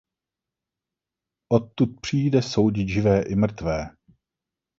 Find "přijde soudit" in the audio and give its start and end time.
2.01-2.89